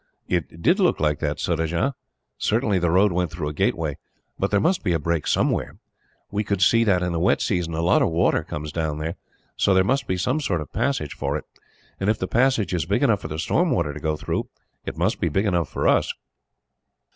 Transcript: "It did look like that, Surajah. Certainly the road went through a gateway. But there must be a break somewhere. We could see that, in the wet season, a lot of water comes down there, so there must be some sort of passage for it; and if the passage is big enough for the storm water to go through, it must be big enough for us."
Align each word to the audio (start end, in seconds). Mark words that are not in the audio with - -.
"It 0.27 0.63
did 0.63 0.79
look 0.79 0.99
like 0.99 1.19
that, 1.19 1.39
Surajah. 1.39 1.93
Certainly 2.39 2.79
the 2.79 2.89
road 2.89 3.11
went 3.11 3.29
through 3.29 3.49
a 3.49 3.53
gateway. 3.53 3.99
But 4.39 4.49
there 4.49 4.59
must 4.59 4.83
be 4.83 4.93
a 4.93 4.97
break 4.99 5.27
somewhere. 5.27 5.77
We 6.31 6.43
could 6.43 6.59
see 6.63 6.83
that, 6.85 7.03
in 7.03 7.11
the 7.11 7.19
wet 7.19 7.39
season, 7.39 7.75
a 7.75 7.83
lot 7.83 8.01
of 8.01 8.09
water 8.09 8.43
comes 8.43 8.71
down 8.71 8.97
there, 8.97 9.17
so 9.57 9.75
there 9.75 9.83
must 9.83 10.07
be 10.07 10.17
some 10.17 10.39
sort 10.41 10.59
of 10.59 10.73
passage 10.73 11.13
for 11.13 11.37
it; 11.37 11.43
and 11.99 12.09
if 12.09 12.17
the 12.17 12.27
passage 12.27 12.73
is 12.73 12.87
big 12.87 13.03
enough 13.03 13.21
for 13.21 13.27
the 13.27 13.37
storm 13.37 13.69
water 13.69 13.93
to 13.93 13.99
go 13.99 14.17
through, 14.17 14.49
it 14.87 14.97
must 14.97 15.19
be 15.21 15.29
big 15.29 15.45
enough 15.45 15.69
for 15.69 15.87
us." 15.87 16.11